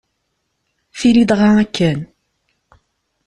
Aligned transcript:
Tili 0.97 1.23
dɣa 1.29 1.49
akken! 1.63 1.99